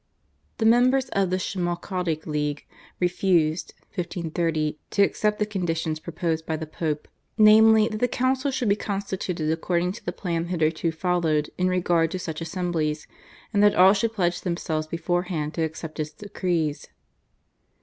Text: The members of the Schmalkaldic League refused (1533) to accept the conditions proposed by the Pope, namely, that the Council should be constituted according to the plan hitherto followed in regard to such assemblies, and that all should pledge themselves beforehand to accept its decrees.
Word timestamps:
The 0.57 0.65
members 0.65 1.09
of 1.09 1.29
the 1.29 1.37
Schmalkaldic 1.37 2.25
League 2.25 2.65
refused 2.99 3.75
(1533) 3.93 4.79
to 4.89 5.03
accept 5.03 5.37
the 5.37 5.45
conditions 5.45 5.99
proposed 5.99 6.43
by 6.47 6.55
the 6.55 6.65
Pope, 6.65 7.07
namely, 7.37 7.87
that 7.87 7.99
the 7.99 8.07
Council 8.07 8.49
should 8.49 8.67
be 8.69 8.75
constituted 8.75 9.51
according 9.51 9.91
to 9.91 10.03
the 10.03 10.11
plan 10.11 10.45
hitherto 10.47 10.91
followed 10.91 11.51
in 11.59 11.67
regard 11.67 12.09
to 12.09 12.17
such 12.17 12.41
assemblies, 12.41 13.05
and 13.53 13.61
that 13.61 13.75
all 13.75 13.93
should 13.93 14.13
pledge 14.13 14.41
themselves 14.41 14.87
beforehand 14.87 15.53
to 15.53 15.61
accept 15.61 15.99
its 15.99 16.09
decrees. 16.09 16.87